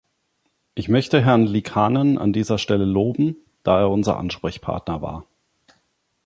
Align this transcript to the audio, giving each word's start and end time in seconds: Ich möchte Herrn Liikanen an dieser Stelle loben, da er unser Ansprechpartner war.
Ich 0.73 0.89
möchte 0.89 1.21
Herrn 1.23 1.45
Liikanen 1.45 2.17
an 2.17 2.33
dieser 2.33 2.57
Stelle 2.57 2.85
loben, 2.85 3.35
da 3.61 3.81
er 3.81 3.91
unser 3.91 4.17
Ansprechpartner 4.17 5.03
war. 5.03 5.27